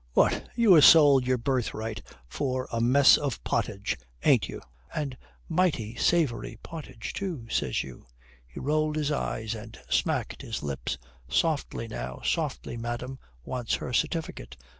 What, 0.13 0.49
you 0.55 0.75
ha' 0.75 0.81
sold 0.81 1.27
your 1.27 1.37
birthright 1.37 2.01
for 2.27 2.67
a 2.71 2.81
mess 2.81 3.17
of 3.19 3.43
pottage, 3.43 3.99
ain't 4.23 4.49
you? 4.49 4.59
And 4.95 5.15
mighty 5.47 5.93
savoury 5.95 6.57
pottage, 6.63 7.13
too, 7.13 7.45
says 7.51 7.83
you." 7.83 8.07
He 8.47 8.59
rolled 8.59 8.95
his 8.95 9.11
eyes 9.11 9.53
and 9.53 9.79
smacked 9.91 10.41
his 10.41 10.63
lips. 10.63 10.97
"Softly 11.29 11.87
now, 11.87 12.19
softly, 12.23 12.77
madame 12.77 13.19
wants 13.45 13.75
her 13.75 13.93
certificate. 13.93 14.57